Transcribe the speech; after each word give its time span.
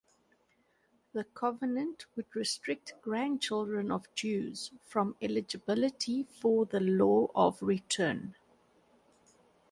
The 1.13 1.25
covenant 1.25 2.07
would 2.15 2.25
restrict 2.35 2.95
grandchildren 3.03 3.91
of 3.91 4.11
Jews 4.15 4.71
from 4.83 5.15
eligibility 5.21 6.23
for 6.23 6.65
the 6.65 6.79
Law 6.79 7.29
of 7.35 7.61
Return. 7.61 8.33